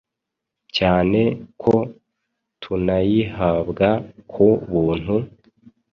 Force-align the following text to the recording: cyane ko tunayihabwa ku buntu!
cyane 0.77 1.21
ko 1.61 1.75
tunayihabwa 2.61 3.89
ku 4.31 4.47
buntu! 4.69 5.15